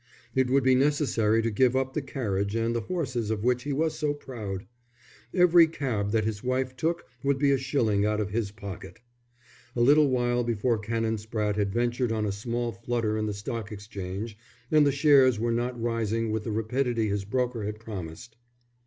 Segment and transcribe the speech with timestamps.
[0.33, 3.71] It would be necessary to give up the carriage and the horses of which he
[3.71, 4.65] was so proud.
[5.31, 8.99] Every cab that his wife took would be a shilling out of his pocket.
[9.75, 13.71] A little while before Canon Spratte had ventured on a small flutter in the Stock
[13.71, 14.39] Exchange,
[14.71, 18.37] and the shares were not rising with the rapidity his broker had promised.